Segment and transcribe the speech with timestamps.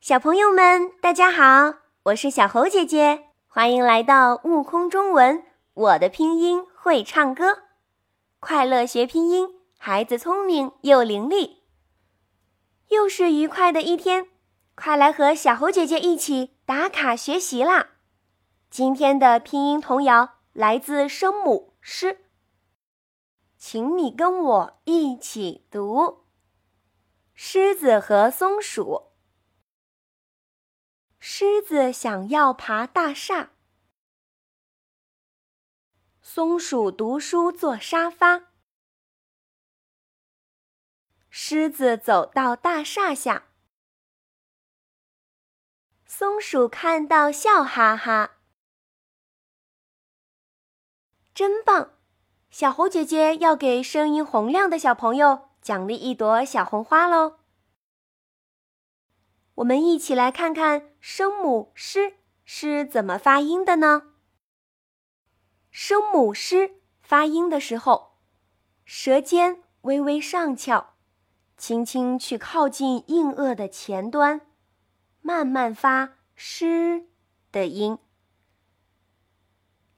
[0.00, 5.44] 小朋友们，大家好，我是小猴姐姐，欢迎来到悟空中文。
[5.74, 7.64] 我的拼音会唱歌，
[8.40, 11.58] 快乐学拼音，孩子聪明又伶俐。
[12.88, 14.28] 又是愉快的一天，
[14.74, 17.90] 快来和小猴姐姐一起打卡学习啦！
[18.70, 22.24] 今天的拼音童谣来自声母诗，
[23.58, 26.24] 请你跟我一起读：
[27.34, 29.09] 狮子和松鼠。
[31.22, 33.50] 狮子想要爬大厦，
[36.22, 38.44] 松鼠读书坐沙发。
[41.28, 43.48] 狮子走到大厦下，
[46.06, 48.38] 松鼠看到笑哈哈。
[51.34, 51.90] 真棒！
[52.50, 57.40] 小猴姐姐要给声音洪亮的小朋友奖励一朵小红花喽。
[59.56, 62.14] 我们一起来看看声母““sh”
[62.44, 64.12] ”是怎么发音的呢？
[65.70, 68.18] 声母““sh” ”发音的时候，
[68.84, 70.94] 舌尖微微上翘，
[71.56, 74.42] 轻轻去靠近硬腭的前端，
[75.22, 77.06] 慢慢发““sh”
[77.50, 77.98] ”的音。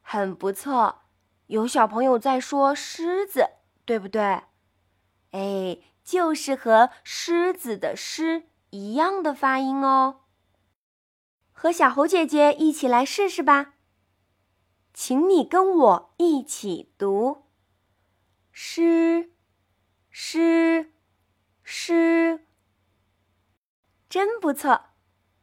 [0.00, 1.02] 很不错，
[1.48, 3.50] 有小朋友在说“狮子”，
[3.84, 4.42] 对不对？
[5.32, 8.44] 哎，就是和“狮子”的“狮”。
[8.70, 10.21] 一样的发音哦，
[11.62, 13.74] 和小猴姐姐一起来试试吧。
[14.92, 17.44] 请你跟我一起读：
[18.50, 19.30] 诗，
[20.10, 20.92] 诗，
[21.62, 22.44] 诗，
[24.08, 24.86] 真不错。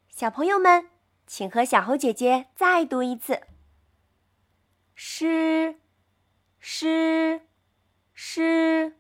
[0.10, 0.90] 小朋友们，
[1.26, 3.44] 请和小猴姐姐再读一次：
[4.94, 5.80] 诗，
[6.60, 7.48] 诗，
[8.12, 9.00] 诗。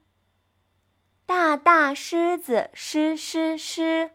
[1.25, 4.11] 大大狮子，狮狮狮。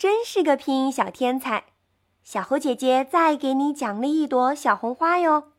[0.00, 1.74] 真是个拼音小天才，
[2.22, 5.52] 小猴姐姐再给你奖励一朵小红花哟。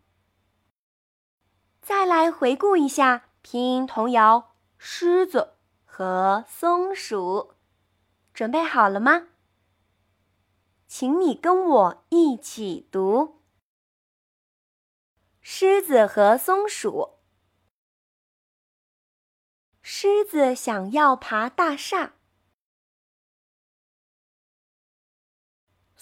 [1.79, 4.39] 再来回顾一下拼音童谣
[4.79, 7.51] 《狮子和松鼠》，
[8.33, 9.27] 准备好了吗？
[10.87, 13.43] 请你跟我一起读：
[15.39, 17.19] 狮子和松鼠。
[19.83, 22.13] 狮子想要爬大厦。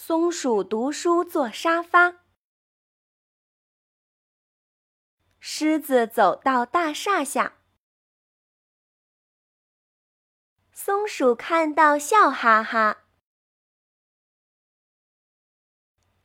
[0.09, 2.15] 松鼠读书坐沙发，
[5.39, 7.59] 狮子走到大厦下，
[10.71, 13.03] 松鼠看到笑哈哈。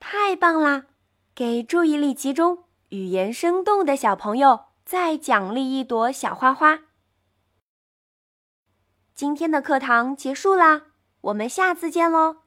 [0.00, 0.87] 太棒啦！
[1.34, 6.84] 给注意力集中、语言生动的小朋友再奖励一朵小花花。
[9.15, 10.87] 今天的课堂结束啦，
[11.21, 12.44] 我们下次见喽。